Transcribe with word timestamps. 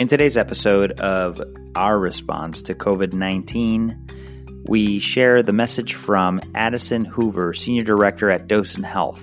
In 0.00 0.08
today's 0.08 0.38
episode 0.38 0.98
of 0.98 1.42
our 1.74 1.98
response 1.98 2.62
to 2.62 2.74
COVID 2.74 3.12
19, 3.12 4.62
we 4.64 4.98
share 4.98 5.42
the 5.42 5.52
message 5.52 5.92
from 5.92 6.40
Addison 6.54 7.04
Hoover, 7.04 7.52
Senior 7.52 7.82
Director 7.82 8.30
at 8.30 8.48
Docent 8.48 8.86
Health. 8.86 9.22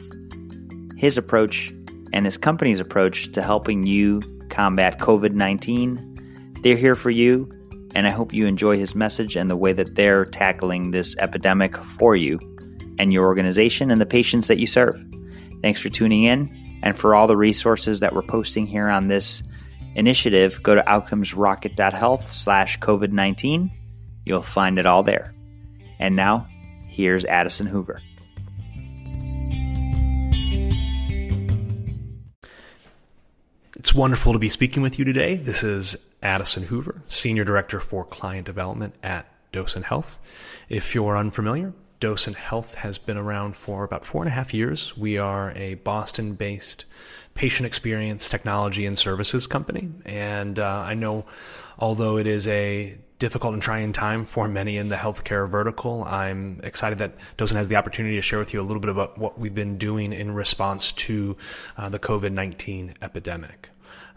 His 0.95 1.17
approach 1.17 1.73
and 2.13 2.25
his 2.25 2.37
company's 2.37 2.79
approach 2.79 3.31
to 3.31 3.41
helping 3.41 3.87
you 3.87 4.21
combat 4.49 4.99
COVID 4.99 5.31
19. 5.31 6.59
They're 6.61 6.75
here 6.75 6.93
for 6.93 7.09
you, 7.09 7.49
and 7.95 8.05
I 8.05 8.11
hope 8.11 8.31
you 8.31 8.45
enjoy 8.45 8.77
his 8.77 8.93
message 8.93 9.35
and 9.35 9.49
the 9.49 9.57
way 9.57 9.73
that 9.73 9.95
they're 9.95 10.25
tackling 10.25 10.91
this 10.91 11.15
epidemic 11.17 11.75
for 11.75 12.15
you 12.15 12.37
and 12.99 13.11
your 13.11 13.25
organization 13.25 13.89
and 13.89 13.99
the 13.99 14.05
patients 14.05 14.47
that 14.47 14.59
you 14.59 14.67
serve. 14.67 15.03
Thanks 15.63 15.81
for 15.81 15.89
tuning 15.89 16.25
in, 16.25 16.79
and 16.83 16.95
for 16.95 17.15
all 17.15 17.25
the 17.25 17.35
resources 17.35 17.99
that 18.01 18.13
we're 18.13 18.21
posting 18.21 18.67
here 18.67 18.89
on 18.89 19.07
this 19.07 19.41
initiative, 19.97 20.61
go 20.63 20.75
to 20.75 20.81
outcomesrocket.health 20.83 22.31
slash 22.31 22.79
COVID 22.79 23.11
19. 23.11 23.71
You'll 24.23 24.41
find 24.41 24.79
it 24.79 24.85
all 24.85 25.03
there. 25.03 25.33
And 25.99 26.15
now, 26.15 26.47
here's 26.87 27.25
Addison 27.25 27.65
Hoover. 27.65 27.99
It's 33.75 33.93
wonderful 33.93 34.33
to 34.33 34.39
be 34.39 34.49
speaking 34.49 34.83
with 34.83 34.99
you 34.99 35.05
today. 35.05 35.35
This 35.35 35.63
is 35.63 35.97
Addison 36.21 36.63
Hoover, 36.63 37.01
Senior 37.07 37.43
Director 37.43 37.79
for 37.79 38.05
Client 38.05 38.45
Development 38.45 38.93
at 39.01 39.27
Docent 39.51 39.85
Health. 39.85 40.19
If 40.69 40.93
you're 40.93 41.17
unfamiliar, 41.17 41.73
Docent 41.99 42.37
Health 42.37 42.75
has 42.75 42.97
been 42.97 43.17
around 43.17 43.55
for 43.55 43.83
about 43.83 44.05
four 44.05 44.21
and 44.21 44.29
a 44.29 44.33
half 44.33 44.53
years. 44.53 44.95
We 44.95 45.17
are 45.17 45.51
a 45.55 45.75
Boston 45.75 46.33
based 46.33 46.85
patient 47.33 47.65
experience 47.65 48.29
technology 48.29 48.85
and 48.85 48.97
services 48.97 49.47
company. 49.47 49.89
And 50.05 50.59
uh, 50.59 50.83
I 50.85 50.93
know, 50.93 51.25
although 51.79 52.17
it 52.17 52.27
is 52.27 52.47
a 52.47 52.97
difficult 53.19 53.53
and 53.53 53.63
trying 53.63 53.91
time 53.91 54.25
for 54.25 54.47
many 54.47 54.77
in 54.77 54.89
the 54.89 54.95
healthcare 54.95 55.49
vertical. 55.49 56.03
I'm 56.03 56.59
excited 56.63 56.99
that 56.99 57.13
Docent 57.35 57.57
has 57.57 57.67
the 57.67 57.75
opportunity 57.75 58.15
to 58.15 58.21
share 58.21 58.39
with 58.39 58.53
you 58.53 58.61
a 58.61 58.63
little 58.63 58.79
bit 58.79 58.89
about 58.89 59.17
what 59.17 59.39
we've 59.39 59.55
been 59.55 59.77
doing 59.77 60.13
in 60.13 60.33
response 60.33 60.91
to 60.93 61.35
uh, 61.77 61.89
the 61.89 61.99
COVID 61.99 62.31
19 62.31 62.93
epidemic. 63.01 63.69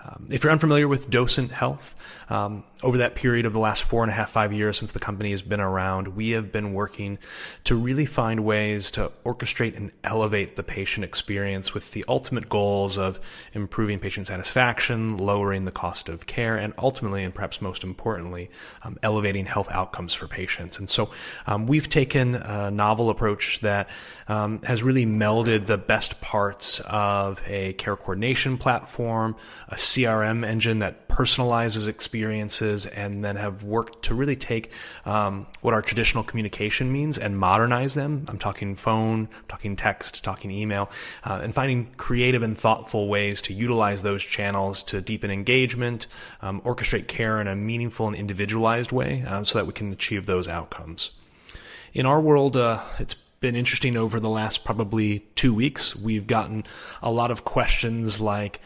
Um, 0.04 0.19
if 0.30 0.44
you're 0.44 0.52
unfamiliar 0.52 0.86
with 0.86 1.10
Docent 1.10 1.50
Health, 1.50 1.96
um, 2.30 2.62
over 2.82 2.98
that 2.98 3.16
period 3.16 3.46
of 3.46 3.52
the 3.52 3.58
last 3.58 3.82
four 3.82 4.02
and 4.02 4.10
a 4.10 4.14
half, 4.14 4.30
five 4.30 4.52
years 4.52 4.78
since 4.78 4.92
the 4.92 5.00
company 5.00 5.30
has 5.32 5.42
been 5.42 5.60
around, 5.60 6.08
we 6.08 6.30
have 6.30 6.52
been 6.52 6.72
working 6.72 7.18
to 7.64 7.74
really 7.74 8.06
find 8.06 8.44
ways 8.44 8.92
to 8.92 9.10
orchestrate 9.24 9.76
and 9.76 9.90
elevate 10.04 10.54
the 10.56 10.62
patient 10.62 11.04
experience 11.04 11.74
with 11.74 11.90
the 11.92 12.04
ultimate 12.08 12.48
goals 12.48 12.96
of 12.96 13.20
improving 13.54 13.98
patient 13.98 14.28
satisfaction, 14.28 15.16
lowering 15.16 15.64
the 15.64 15.72
cost 15.72 16.08
of 16.08 16.26
care, 16.26 16.56
and 16.56 16.72
ultimately, 16.78 17.24
and 17.24 17.34
perhaps 17.34 17.60
most 17.60 17.82
importantly, 17.82 18.50
um, 18.84 18.96
elevating 19.02 19.44
health 19.44 19.70
outcomes 19.72 20.14
for 20.14 20.28
patients. 20.28 20.78
And 20.78 20.88
so 20.88 21.10
um, 21.46 21.66
we've 21.66 21.88
taken 21.88 22.36
a 22.36 22.70
novel 22.70 23.10
approach 23.10 23.60
that 23.60 23.90
um, 24.28 24.62
has 24.62 24.82
really 24.82 25.04
melded 25.04 25.66
the 25.66 25.78
best 25.78 26.20
parts 26.20 26.80
of 26.80 27.42
a 27.46 27.72
care 27.74 27.96
coordination 27.96 28.56
platform, 28.56 29.34
a 29.68 29.74
CRM 29.74 30.19
engine 30.22 30.80
that 30.80 31.08
personalizes 31.08 31.88
experiences 31.88 32.86
and 32.86 33.24
then 33.24 33.36
have 33.36 33.62
worked 33.62 34.04
to 34.04 34.14
really 34.14 34.36
take 34.36 34.72
um, 35.04 35.46
what 35.60 35.74
our 35.74 35.82
traditional 35.82 36.24
communication 36.24 36.92
means 36.92 37.18
and 37.18 37.38
modernize 37.38 37.94
them. 37.94 38.24
I'm 38.28 38.38
talking 38.38 38.74
phone, 38.74 39.28
talking 39.48 39.76
text, 39.76 40.22
talking 40.24 40.50
email, 40.50 40.90
uh, 41.24 41.40
and 41.42 41.54
finding 41.54 41.92
creative 41.96 42.42
and 42.42 42.56
thoughtful 42.56 43.08
ways 43.08 43.42
to 43.42 43.54
utilize 43.54 44.02
those 44.02 44.22
channels 44.22 44.82
to 44.84 45.00
deepen 45.00 45.30
engagement, 45.30 46.06
um, 46.42 46.60
orchestrate 46.62 47.08
care 47.08 47.40
in 47.40 47.48
a 47.48 47.56
meaningful 47.56 48.06
and 48.06 48.16
individualized 48.16 48.92
way 48.92 49.24
uh, 49.26 49.44
so 49.44 49.58
that 49.58 49.66
we 49.66 49.72
can 49.72 49.92
achieve 49.92 50.26
those 50.26 50.48
outcomes. 50.48 51.10
In 51.92 52.06
our 52.06 52.20
world, 52.20 52.56
uh, 52.56 52.82
it's 52.98 53.16
been 53.40 53.56
interesting 53.56 53.96
over 53.96 54.20
the 54.20 54.28
last 54.28 54.64
probably 54.64 55.20
two 55.34 55.54
weeks. 55.54 55.96
We've 55.96 56.26
gotten 56.26 56.64
a 57.02 57.10
lot 57.10 57.30
of 57.30 57.44
questions 57.44 58.20
like, 58.20 58.60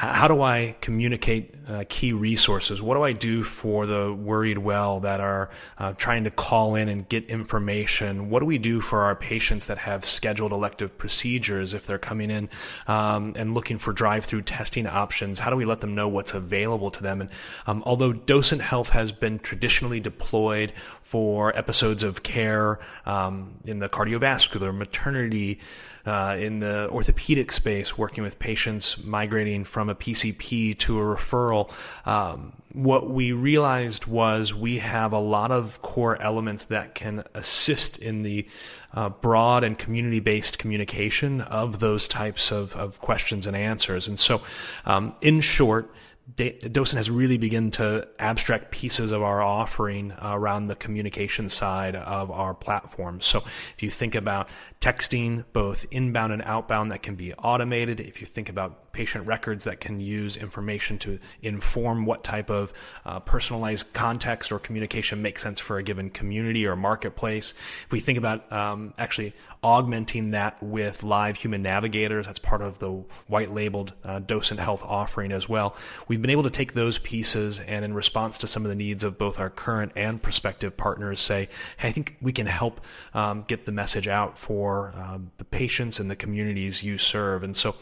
how 0.00 0.28
do 0.28 0.40
I 0.40 0.76
communicate 0.80 1.54
uh, 1.68 1.84
key 1.86 2.14
resources? 2.14 2.80
What 2.80 2.94
do 2.94 3.02
I 3.02 3.12
do 3.12 3.44
for 3.44 3.84
the 3.84 4.14
worried 4.14 4.56
well 4.56 5.00
that 5.00 5.20
are 5.20 5.50
uh, 5.76 5.92
trying 5.92 6.24
to 6.24 6.30
call 6.30 6.74
in 6.74 6.88
and 6.88 7.06
get 7.06 7.26
information? 7.26 8.30
What 8.30 8.40
do 8.40 8.46
we 8.46 8.56
do 8.56 8.80
for 8.80 9.02
our 9.02 9.14
patients 9.14 9.66
that 9.66 9.76
have 9.76 10.06
scheduled 10.06 10.52
elective 10.52 10.96
procedures 10.96 11.74
if 11.74 11.86
they're 11.86 11.98
coming 11.98 12.30
in 12.30 12.48
um, 12.86 13.34
and 13.36 13.52
looking 13.52 13.76
for 13.76 13.92
drive-through 13.92 14.42
testing 14.42 14.86
options? 14.86 15.38
How 15.38 15.50
do 15.50 15.56
we 15.56 15.66
let 15.66 15.80
them 15.80 15.94
know 15.94 16.08
what's 16.08 16.32
available 16.32 16.90
to 16.92 17.02
them? 17.02 17.20
And 17.20 17.30
um, 17.66 17.82
although 17.84 18.14
Docent 18.14 18.62
Health 18.62 18.88
has 18.90 19.12
been 19.12 19.38
traditionally 19.38 20.00
deployed 20.00 20.72
for 21.02 21.54
episodes 21.54 22.02
of 22.04 22.22
care 22.22 22.78
um, 23.04 23.56
in 23.66 23.80
the 23.80 23.88
cardiovascular, 23.90 24.74
maternity, 24.74 25.60
uh, 26.06 26.36
in 26.38 26.60
the 26.60 26.88
orthopedic 26.90 27.52
space, 27.52 27.98
working 27.98 28.24
with 28.24 28.38
patients 28.38 29.02
migrating 29.04 29.64
from 29.64 29.89
a 29.90 29.94
PCP 29.94 30.78
to 30.78 30.98
a 30.98 31.02
referral. 31.02 31.70
Um, 32.06 32.54
what 32.72 33.10
we 33.10 33.32
realized 33.32 34.06
was 34.06 34.54
we 34.54 34.78
have 34.78 35.12
a 35.12 35.18
lot 35.18 35.50
of 35.50 35.82
core 35.82 36.20
elements 36.22 36.66
that 36.66 36.94
can 36.94 37.24
assist 37.34 37.98
in 37.98 38.22
the 38.22 38.46
uh, 38.94 39.08
broad 39.08 39.64
and 39.64 39.76
community 39.76 40.20
based 40.20 40.58
communication 40.58 41.40
of 41.40 41.80
those 41.80 42.06
types 42.06 42.52
of, 42.52 42.74
of 42.76 43.00
questions 43.00 43.46
and 43.46 43.56
answers. 43.56 44.06
And 44.06 44.18
so, 44.18 44.42
um, 44.84 45.14
in 45.20 45.40
short, 45.40 45.92
Docent 46.36 46.96
has 46.96 47.10
really 47.10 47.38
begun 47.38 47.70
to 47.72 48.06
abstract 48.18 48.70
pieces 48.70 49.12
of 49.12 49.22
our 49.22 49.42
offering 49.42 50.12
around 50.22 50.68
the 50.68 50.76
communication 50.76 51.48
side 51.48 51.96
of 51.96 52.30
our 52.30 52.54
platform. 52.54 53.20
So 53.20 53.38
if 53.38 53.76
you 53.80 53.90
think 53.90 54.14
about 54.14 54.48
texting, 54.80 55.44
both 55.52 55.86
inbound 55.90 56.32
and 56.32 56.42
outbound, 56.42 56.92
that 56.92 57.02
can 57.02 57.16
be 57.16 57.34
automated. 57.34 58.00
If 58.00 58.20
you 58.20 58.26
think 58.26 58.48
about 58.48 58.89
patient 58.92 59.26
records 59.26 59.64
that 59.64 59.80
can 59.80 60.00
use 60.00 60.36
information 60.36 60.98
to 60.98 61.18
inform 61.42 62.06
what 62.06 62.24
type 62.24 62.50
of 62.50 62.72
uh, 63.04 63.20
personalized 63.20 63.92
context 63.92 64.52
or 64.52 64.58
communication 64.58 65.22
makes 65.22 65.42
sense 65.42 65.60
for 65.60 65.78
a 65.78 65.82
given 65.82 66.10
community 66.10 66.66
or 66.66 66.76
marketplace. 66.76 67.54
If 67.84 67.92
we 67.92 68.00
think 68.00 68.18
about 68.18 68.50
um, 68.52 68.94
actually 68.98 69.34
augmenting 69.62 70.30
that 70.32 70.62
with 70.62 71.02
live 71.02 71.36
human 71.36 71.62
navigators, 71.62 72.26
that's 72.26 72.38
part 72.38 72.62
of 72.62 72.78
the 72.78 72.90
white 73.26 73.52
labeled 73.52 73.92
uh, 74.04 74.18
Docent 74.20 74.60
Health 74.60 74.82
offering 74.84 75.32
as 75.32 75.48
well. 75.48 75.76
We've 76.08 76.20
been 76.20 76.30
able 76.30 76.44
to 76.44 76.50
take 76.50 76.72
those 76.72 76.98
pieces 76.98 77.60
and, 77.60 77.84
in 77.84 77.94
response 77.94 78.38
to 78.38 78.46
some 78.46 78.64
of 78.64 78.70
the 78.70 78.76
needs 78.76 79.04
of 79.04 79.18
both 79.18 79.38
our 79.38 79.50
current 79.50 79.92
and 79.96 80.22
prospective 80.22 80.76
partners, 80.76 81.20
say, 81.20 81.48
hey, 81.76 81.88
I 81.88 81.92
think 81.92 82.16
we 82.20 82.32
can 82.32 82.46
help 82.46 82.80
um, 83.14 83.44
get 83.46 83.64
the 83.64 83.72
message 83.72 84.08
out 84.08 84.38
for 84.38 84.92
uh, 84.96 85.18
the 85.38 85.44
patients 85.44 86.00
and 86.00 86.10
the 86.10 86.16
communities 86.16 86.82
you 86.82 86.98
serve. 86.98 87.42
And 87.42 87.56
so 87.56 87.76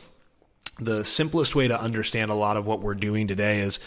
the 0.78 1.04
simplest 1.04 1.54
way 1.54 1.68
to 1.68 1.80
understand 1.80 2.30
a 2.30 2.34
lot 2.34 2.56
of 2.56 2.66
what 2.66 2.80
we're 2.80 2.94
doing 2.94 3.26
today 3.26 3.60
is 3.60 3.80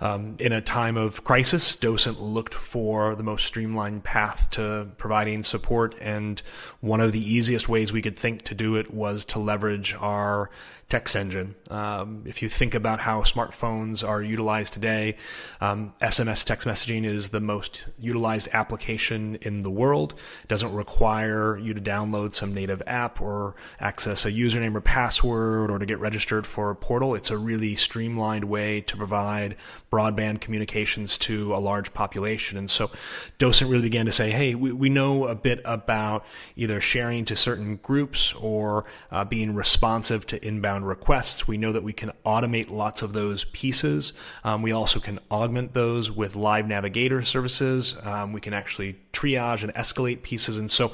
um, 0.00 0.36
in 0.40 0.52
a 0.52 0.60
time 0.60 0.96
of 0.96 1.22
crisis, 1.24 1.76
Docent 1.76 2.20
looked 2.20 2.54
for 2.54 3.14
the 3.14 3.22
most 3.22 3.46
streamlined 3.46 4.02
path 4.02 4.50
to 4.52 4.88
providing 4.98 5.44
support. 5.44 5.94
And 6.00 6.40
one 6.80 7.00
of 7.00 7.12
the 7.12 7.20
easiest 7.20 7.68
ways 7.68 7.92
we 7.92 8.02
could 8.02 8.18
think 8.18 8.42
to 8.42 8.54
do 8.54 8.76
it 8.76 8.92
was 8.92 9.24
to 9.26 9.38
leverage 9.38 9.94
our 9.94 10.50
text 10.88 11.16
engine. 11.16 11.54
Um, 11.70 12.24
if 12.26 12.42
you 12.42 12.50
think 12.50 12.74
about 12.74 13.00
how 13.00 13.22
smartphones 13.22 14.06
are 14.06 14.20
utilized 14.20 14.74
today, 14.74 15.16
um, 15.60 15.94
SMS 16.02 16.44
text 16.44 16.66
messaging 16.66 17.04
is 17.04 17.30
the 17.30 17.40
most 17.40 17.86
utilized 17.98 18.48
application 18.52 19.36
in 19.36 19.62
the 19.62 19.70
world. 19.70 20.14
It 20.42 20.48
doesn't 20.48 20.74
require 20.74 21.56
you 21.56 21.72
to 21.72 21.80
download 21.80 22.34
some 22.34 22.52
native 22.52 22.82
app 22.86 23.22
or 23.22 23.54
access 23.80 24.26
a 24.26 24.32
username 24.32 24.74
or 24.74 24.82
password 24.82 25.70
or 25.70 25.78
to 25.78 25.86
get 25.86 25.98
registered 25.98 26.31
for 26.40 26.70
a 26.70 26.76
portal. 26.76 27.14
It's 27.14 27.30
a 27.30 27.36
really 27.36 27.74
streamlined 27.74 28.44
way 28.44 28.80
to 28.82 28.96
provide 28.96 29.56
broadband 29.92 30.40
communications 30.40 31.18
to 31.18 31.54
a 31.54 31.58
large 31.58 31.92
population. 31.92 32.56
And 32.56 32.70
so 32.70 32.90
Docent 33.38 33.70
really 33.70 33.82
began 33.82 34.06
to 34.06 34.12
say, 34.12 34.30
hey, 34.30 34.54
we, 34.54 34.72
we 34.72 34.88
know 34.88 35.26
a 35.26 35.34
bit 35.34 35.60
about 35.64 36.24
either 36.56 36.80
sharing 36.80 37.24
to 37.26 37.36
certain 37.36 37.76
groups 37.76 38.32
or 38.34 38.84
uh, 39.10 39.24
being 39.24 39.54
responsive 39.54 40.26
to 40.26 40.46
inbound 40.46 40.88
requests. 40.88 41.46
We 41.46 41.58
know 41.58 41.72
that 41.72 41.82
we 41.82 41.92
can 41.92 42.12
automate 42.24 42.70
lots 42.70 43.02
of 43.02 43.12
those 43.12 43.44
pieces. 43.44 44.12
Um, 44.44 44.62
we 44.62 44.72
also 44.72 45.00
can 45.00 45.18
augment 45.30 45.74
those 45.74 46.10
with 46.10 46.36
live 46.36 46.66
navigator 46.66 47.22
services. 47.22 47.96
Um, 48.02 48.32
we 48.32 48.40
can 48.40 48.54
actually 48.54 48.96
triage 49.12 49.62
and 49.62 49.74
escalate 49.74 50.22
pieces. 50.22 50.58
And 50.58 50.70
so 50.70 50.92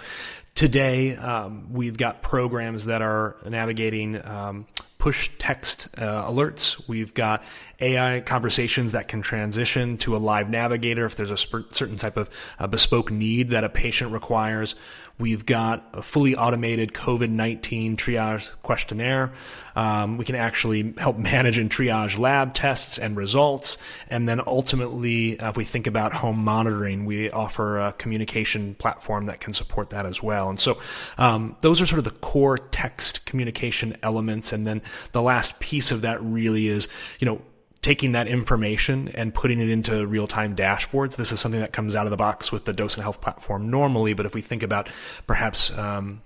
today 0.55 1.15
um, 1.17 1.73
we've 1.73 1.97
got 1.97 2.21
programs 2.21 2.87
that 2.87 3.01
are 3.01 3.37
navigating 3.47 4.21
um, 4.27 4.67
push 5.09 5.31
text 5.39 5.89
uh, 5.97 6.31
alerts. 6.31 6.87
We've 6.87 7.15
got 7.15 7.43
AI 7.81 8.21
conversations 8.21 8.93
that 8.93 9.09
can 9.09 9.23
transition 9.23 9.97
to 9.99 10.15
a 10.15 10.19
live 10.19 10.51
navigator 10.51 11.07
if 11.07 11.17
there's 11.17 11.31
a 11.31 11.37
sp- 11.41 11.73
certain 11.73 11.97
type 11.97 12.19
of 12.19 12.29
uh, 12.59 12.67
bespoke 12.67 13.11
need 13.11 13.49
that 13.51 13.65
a 13.65 13.71
patient 13.71 14.13
requires. 14.13 14.75
We've 15.19 15.45
got 15.45 15.85
a 15.95 16.03
fully 16.03 16.37
automated 16.37 16.93
COVID 16.93 17.31
19 17.31 17.97
triage 17.97 18.55
questionnaire. 18.63 19.33
Um, 19.75 20.17
we 20.17 20.25
can 20.25 20.37
actually 20.37 20.95
help 20.97 21.19
manage 21.19 21.59
and 21.59 21.71
triage 21.71 22.19
lab 22.19 22.55
tests 22.55 22.99
and 22.99 23.17
results. 23.17 23.79
And 24.09 24.29
then 24.29 24.41
ultimately, 24.47 25.39
uh, 25.41 25.51
if 25.51 25.57
we 25.57 25.65
think 25.65 25.89
about 25.89 26.13
home 26.13 26.45
monitoring, 26.45 27.05
we 27.05 27.31
offer 27.31 27.79
a 27.79 27.93
communication 27.93 28.75
platform 28.77 29.25
that 29.25 29.41
can 29.41 29.53
support 29.53 29.91
that 29.91 30.07
as 30.07 30.23
well. 30.23 30.51
And 30.51 30.61
so 30.61 30.79
um, 31.17 31.57
those 31.63 31.81
are 31.81 31.87
sort 31.87 31.99
of 31.99 32.05
the 32.05 32.19
core 32.21 32.59
text 32.59 33.27
communication 33.27 33.97
elements. 34.05 34.53
And 34.53 34.67
then 34.67 34.83
the 35.13 35.23
last 35.23 35.59
piece 35.61 35.91
of 35.91 36.03
that 36.03 36.23
really 36.23 36.69
is, 36.69 36.89
you 37.21 37.27
know, 37.27 37.43
taking 37.81 38.13
that 38.13 38.27
information 38.27 39.09
and 39.15 39.33
putting 39.33 39.61
it 39.61 39.71
into 39.71 40.07
real-time 40.07 40.57
dashboards. 40.57 41.17
This 41.17 41.33
is 41.33 41.41
something 41.41 41.61
that 41.61 41.73
comes 41.73 41.95
out 41.95 42.07
of 42.07 42.11
the 42.11 42.17
box 42.17 42.51
with 42.51 42.65
the 42.65 42.73
Docent 42.73 43.03
Health 43.03 43.21
platform 43.21 43.71
normally, 43.71 44.15
but 44.15 44.27
if 44.27 44.35
we 44.35 44.41
think 44.41 44.63
about 44.63 44.91
perhaps 45.27 45.77
um, 45.79 46.21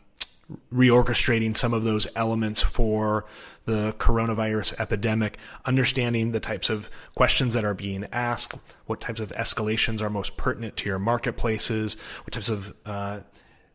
reorchestrating 0.73 1.57
some 1.57 1.73
of 1.73 1.85
those 1.85 2.07
elements 2.17 2.63
for 2.63 3.27
the 3.65 3.95
coronavirus 3.99 4.79
epidemic, 4.81 5.39
understanding 5.65 6.33
the 6.33 6.41
types 6.41 6.71
of 6.71 6.91
questions 7.15 7.55
that 7.55 7.65
are 7.65 7.75
being 7.75 8.07
asked, 8.13 8.55
what 8.87 9.01
types 9.01 9.21
of 9.21 9.29
escalations 9.33 10.03
are 10.03 10.11
most 10.11 10.37
pertinent 10.37 10.77
to 10.79 10.89
your 10.89 10.99
marketplaces, 10.99 12.01
what 12.25 12.33
types 12.33 12.49
of 12.49 12.75
uh, 12.87 13.21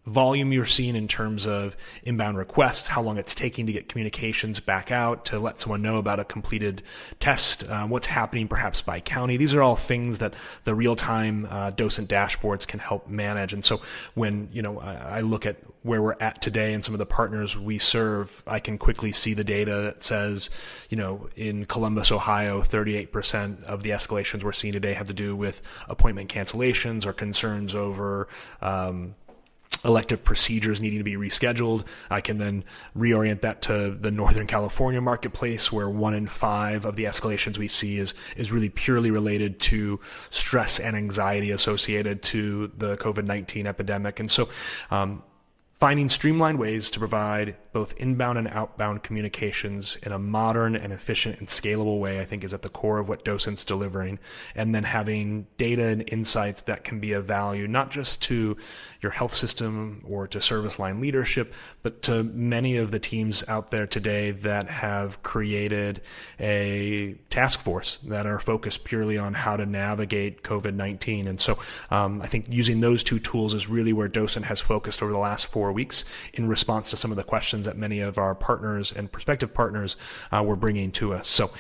volume 0.08 0.54
you're 0.54 0.66
seeing 0.66 0.96
in 0.96 1.08
terms 1.08 1.46
of 1.46 1.76
inbound 2.04 2.38
requests, 2.38 2.88
how 2.88 3.02
long 3.02 3.18
it's 3.18 3.36
taking 3.36 3.68
to 3.68 3.74
get 3.74 3.90
communications 3.90 4.60
back 4.60 4.92
out 4.92 5.26
to 5.26 5.40
let 5.40 5.60
someone 5.60 5.82
know 5.82 5.98
about 5.98 6.20
a 6.20 6.24
completed 6.24 6.82
test, 7.20 7.70
um, 7.70 7.90
what's 7.90 8.08
happening 8.08 8.48
perhaps 8.48 8.82
by 8.82 9.00
county. 9.00 9.38
These 9.38 9.54
are 9.54 9.62
all 9.62 9.76
things 9.76 10.20
that 10.20 10.34
the 10.64 10.74
real-time 10.74 11.48
uh, 11.50 11.72
docent 11.72 12.10
dashboards 12.10 12.66
can 12.66 12.80
help 12.80 13.08
manage. 13.08 13.54
And 13.54 13.64
so 13.64 13.82
when 14.16 14.50
you 14.52 14.62
know 14.62 14.80
I, 14.80 15.18
I 15.18 15.22
look 15.22 15.46
at 15.46 15.58
where 15.84 16.02
we're 16.02 16.16
at 16.20 16.42
today 16.42 16.74
and 16.74 16.84
some 16.84 16.94
of 16.94 17.00
the 17.00 17.06
partners 17.06 17.58
we 17.58 17.78
serve, 17.78 18.44
I 18.48 18.60
can 18.60 18.78
quickly 18.78 19.12
see 19.12 19.34
the 19.34 19.44
data 19.44 19.72
that 19.72 20.04
says, 20.04 20.50
you 20.90 20.98
know, 20.98 21.30
in 21.36 21.66
Columbus, 21.66 22.12
Ohio, 22.12 22.62
38% 22.62 23.64
of 23.64 23.84
the 23.84 23.92
escalations 23.92 24.44
we're 24.44 24.52
seeing 24.52 24.74
today 24.74 24.94
have 24.94 25.08
to 25.08 25.14
do 25.14 25.36
with 25.36 25.62
appointment 25.88 26.30
cancellations 26.30 27.06
or 27.06 27.14
concerns 27.14 27.74
over 27.74 28.28
um, 28.62 29.16
elective 29.84 30.24
procedures 30.24 30.82
needing 30.82 31.00
to 31.00 31.04
be 31.04 31.16
rescheduled. 31.16 31.86
I 32.10 32.22
can 32.22 32.38
then 32.38 32.64
reorient 32.96 33.42
that 33.42 33.62
to 33.64 33.92
the 34.00 34.12
Northern 34.12 34.48
California 34.48 35.02
marketplace 35.02 35.72
where 35.72 35.90
one 35.90 36.14
in 36.14 36.28
five 36.28 36.86
of 36.86 36.96
the 36.96 37.06
escalations 37.06 37.58
we 37.58 37.68
see 37.68 37.98
is, 37.98 38.14
is 38.36 38.52
really 38.52 38.70
purely 38.70 39.12
related 39.12 39.60
to 39.62 40.00
stress 40.30 40.80
and 40.80 40.96
anxiety 40.96 41.52
associated 41.52 42.22
to 42.24 42.72
the 42.78 42.98
COVID-19 42.98 43.66
epidemic. 43.66 44.20
And 44.20 44.30
so, 44.30 44.50
um, 44.92 45.24
Finding 45.80 46.10
streamlined 46.10 46.58
ways 46.58 46.90
to 46.90 46.98
provide 46.98 47.56
both 47.72 47.94
inbound 47.98 48.40
and 48.40 48.48
outbound 48.48 49.04
communications 49.04 49.96
in 50.02 50.12
a 50.12 50.18
modern 50.18 50.76
and 50.76 50.92
efficient 50.92 51.38
and 51.38 51.48
scalable 51.48 52.00
way, 52.00 52.20
I 52.20 52.26
think, 52.26 52.44
is 52.44 52.52
at 52.52 52.64
the 52.64 52.70
core 52.70 52.98
of 52.98 53.08
what 53.08 53.24
Docent's 53.24 53.64
delivering. 53.64 54.18
And 54.56 54.74
then 54.74 54.82
having 54.82 55.46
data 55.60 55.84
and 55.84 56.04
insights 56.12 56.64
that 56.64 56.84
can 56.84 57.00
be 57.00 57.14
of 57.14 57.26
value, 57.26 57.68
not 57.68 57.92
just 57.92 58.24
to 58.24 58.58
your 59.02 59.12
health 59.12 59.36
system 59.36 60.04
or 60.08 60.28
to 60.30 60.42
service 60.42 60.80
line 60.80 61.00
leadership, 61.00 61.54
but 61.84 62.02
to 62.02 62.24
many 62.24 62.78
of 62.78 62.90
the 62.90 62.98
teams 62.98 63.44
out 63.48 63.70
there 63.70 63.86
today 63.86 64.32
that 64.32 64.68
have 64.70 65.22
created 65.22 66.02
a 66.40 67.14
task 67.30 67.60
force 67.60 68.00
that 68.06 68.26
are 68.26 68.40
focused 68.40 68.84
purely 68.84 69.20
on 69.20 69.36
how 69.36 69.56
to 69.56 69.68
navigate 69.68 70.42
COVID 70.42 70.74
19. 70.74 71.28
And 71.28 71.40
so 71.40 71.60
um, 71.92 72.20
I 72.24 72.26
think 72.26 72.48
using 72.50 72.80
those 72.80 73.04
two 73.04 73.20
tools 73.20 73.54
is 73.54 73.70
really 73.70 73.94
where 73.94 74.08
Docent 74.08 74.48
has 74.48 74.60
focused 74.60 75.04
over 75.04 75.12
the 75.12 75.20
last 75.20 75.46
four 75.46 75.67
four 75.68 75.74
weeks 75.74 76.06
in 76.34 76.48
response 76.48 76.90
to 76.92 76.96
some 76.96 77.12
of 77.12 77.18
the 77.18 77.24
questions 77.24 77.66
that 77.66 77.78
many 77.78 78.00
of 78.00 78.18
our 78.18 78.34
partners 78.34 78.94
and 78.94 79.12
prospective 79.12 79.54
partners 79.54 79.98
uh, 80.32 80.42
were 80.42 80.56
bringing 80.56 80.92
to 80.94 81.14
us. 81.14 81.28
So, 81.28 81.52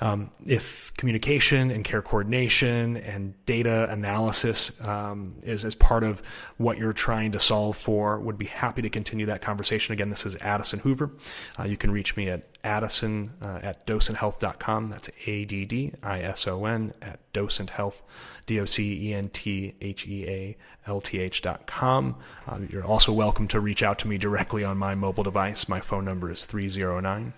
um, 0.00 0.30
if 0.46 0.92
communication 0.96 1.72
and 1.72 1.84
care 1.84 2.00
coordination 2.00 2.96
and 2.98 3.34
data 3.44 3.88
analysis 3.90 4.80
um, 4.80 5.34
is 5.42 5.64
as 5.64 5.74
part 5.74 6.04
of 6.04 6.22
what 6.58 6.78
you're 6.78 6.92
trying 6.92 7.32
to 7.32 7.40
solve 7.40 7.76
for, 7.76 8.20
would 8.20 8.38
be 8.38 8.46
happy 8.46 8.82
to 8.82 8.88
continue 8.88 9.26
that 9.26 9.42
conversation. 9.42 9.92
Again, 9.92 10.10
this 10.10 10.24
is 10.24 10.36
Addison 10.36 10.78
Hoover. 10.78 11.10
Uh, 11.58 11.64
you 11.64 11.76
can 11.76 11.90
reach 11.90 12.16
me 12.16 12.28
at 12.28 12.44
Addison 12.64 13.32
uh, 13.40 13.60
at 13.62 13.86
docenthealth.com. 13.86 14.90
That's 14.90 15.10
A 15.26 15.44
D 15.44 15.64
D 15.64 15.92
I 16.02 16.20
S 16.20 16.46
O 16.46 16.64
N 16.64 16.92
at 17.02 17.20
docenthealth, 17.32 18.02
D 18.46 18.60
O 18.60 18.64
C 18.64 19.10
E 19.10 19.14
N 19.14 19.28
T 19.28 19.74
H 19.80 20.06
E 20.06 20.26
A 20.28 20.56
L 20.86 21.00
T 21.00 21.18
H.com. 21.20 22.16
Uh, 22.46 22.58
you're 22.68 22.84
also 22.84 23.12
welcome 23.12 23.48
to 23.48 23.60
reach 23.60 23.82
out 23.82 23.98
to 24.00 24.08
me 24.08 24.18
directly 24.18 24.64
on 24.64 24.76
my 24.76 24.94
mobile 24.94 25.24
device. 25.24 25.68
My 25.68 25.80
phone 25.80 26.04
number 26.04 26.30
is 26.30 26.44
309 26.44 27.32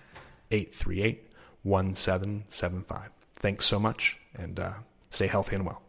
838 0.51 1.31
1775. 1.63 3.09
Thanks 3.33 3.65
so 3.65 3.79
much 3.79 4.19
and 4.35 4.59
uh, 4.59 4.73
stay 5.09 5.27
healthy 5.27 5.55
and 5.55 5.65
well. 5.65 5.81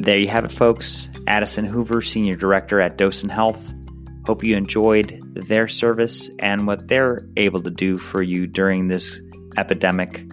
There 0.00 0.16
you 0.16 0.28
have 0.28 0.46
it, 0.46 0.50
folks. 0.50 1.10
Addison 1.26 1.66
Hoover, 1.66 2.00
Senior 2.00 2.34
Director 2.34 2.80
at 2.80 2.96
Docent 2.96 3.30
Health. 3.30 3.62
Hope 4.24 4.42
you 4.42 4.56
enjoyed 4.56 5.20
their 5.34 5.68
service 5.68 6.30
and 6.38 6.66
what 6.66 6.88
they're 6.88 7.28
able 7.36 7.60
to 7.60 7.70
do 7.70 7.98
for 7.98 8.22
you 8.22 8.46
during 8.46 8.88
this 8.88 9.20
epidemic. 9.58 10.24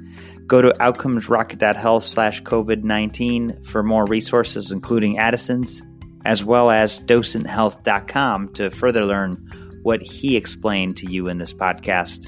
Go 0.48 0.62
to 0.62 0.69
outcomesrocket.health 0.69 2.06
slash 2.06 2.42
COVID 2.44 2.84
19 2.84 3.62
for 3.64 3.84
more 3.84 4.06
resources, 4.06 4.72
including 4.72 5.19
Addison's, 5.19 5.81
as 6.24 6.46
well 6.46 6.72
as 6.72 7.02
docenthealth.com 7.02 8.54
to 8.54 8.69
further 8.69 9.04
learn 9.04 9.36
what 9.84 10.02
he 10.02 10.38
explained 10.38 10.96
to 10.96 11.12
you 11.12 11.28
in 11.28 11.40
this 11.40 11.52
podcast. 11.52 12.25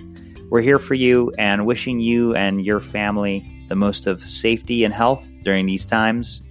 We're 0.50 0.60
here 0.60 0.80
for 0.80 0.94
you 0.94 1.32
and 1.38 1.66
wishing 1.66 2.02
you 2.02 2.36
and 2.36 2.66
your 2.66 2.82
family 2.82 3.50
the 3.70 3.76
most 3.76 4.08
of 4.08 4.22
safety 4.22 4.84
and 4.84 4.94
health 4.94 5.26
during 5.42 5.68
these 5.68 5.86
times 5.86 6.42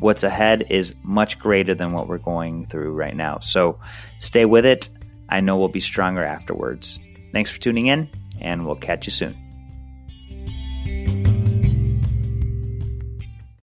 what's 0.00 0.24
ahead 0.24 0.66
is 0.70 0.94
much 1.02 1.38
greater 1.38 1.74
than 1.74 1.92
what 1.92 2.08
we're 2.08 2.18
going 2.18 2.66
through 2.66 2.92
right 2.92 3.16
now. 3.16 3.38
So 3.40 3.78
stay 4.18 4.44
with 4.44 4.66
it. 4.66 4.88
I 5.28 5.40
know 5.40 5.56
we'll 5.56 5.68
be 5.68 5.80
stronger 5.80 6.24
afterwards. 6.24 7.00
Thanks 7.32 7.50
for 7.50 7.60
tuning 7.60 7.86
in, 7.86 8.08
and 8.40 8.66
we'll 8.66 8.76
catch 8.76 9.06
you 9.06 9.12
soon. 9.12 9.45